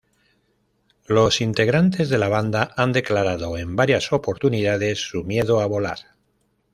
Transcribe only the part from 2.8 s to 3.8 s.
declarado en